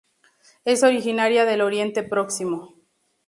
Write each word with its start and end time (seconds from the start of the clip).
Es 0.65 0.81
originaria 0.81 1.45
del 1.45 1.61
Oriente 1.61 2.01
Próximo. 2.01 2.73